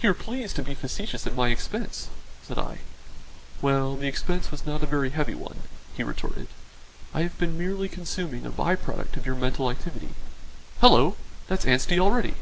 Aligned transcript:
"You 0.00 0.10
are 0.10 0.14
pleased 0.14 0.54
to 0.54 0.62
be 0.62 0.74
facetious 0.76 1.26
at 1.26 1.34
my 1.34 1.48
expense," 1.48 2.06
said 2.40 2.56
I. 2.56 2.78
"Well, 3.60 3.96
the 3.96 4.06
expense 4.06 4.52
was 4.52 4.64
not 4.64 4.80
a 4.80 4.86
very 4.86 5.10
heavy 5.10 5.34
one," 5.34 5.56
he 5.96 6.04
retorted. 6.04 6.46
"I 7.12 7.22
have 7.22 7.36
been 7.36 7.58
merely 7.58 7.88
consuming 7.88 8.46
a 8.46 8.50
by 8.50 8.76
product 8.76 9.16
of 9.16 9.26
your 9.26 9.34
mental 9.34 9.68
activity 9.68 10.10
Hallo! 10.80 11.16
that's 11.48 11.64
Anstey 11.64 11.98
already." 11.98 12.34